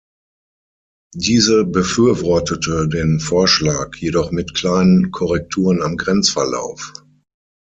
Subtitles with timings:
[1.15, 6.91] Diese befürwortete den Vorschlag, jedoch mit kleinen Korrekturen am Grenzverlauf.